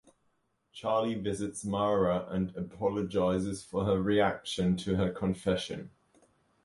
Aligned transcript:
Charlie 0.71 1.13
visits 1.13 1.63
Mara 1.63 2.25
and 2.31 2.55
apologizes 2.55 3.63
for 3.63 3.85
her 3.85 4.01
reaction 4.01 4.75
to 4.77 4.95
her 4.95 5.11
confession. 5.11 5.91